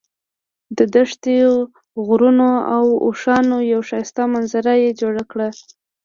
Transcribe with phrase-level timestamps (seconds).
[0.77, 1.37] د دښتې،
[2.05, 5.47] غرونو او اوښانو یوه ښایسته منظره یې جوړه کړه.